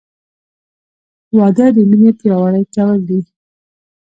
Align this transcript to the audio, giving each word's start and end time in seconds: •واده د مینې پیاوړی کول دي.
•واده 1.37 1.65
د 1.75 1.77
مینې 1.89 2.11
پیاوړی 2.19 2.63
کول 2.75 2.99
دي. 3.09 3.19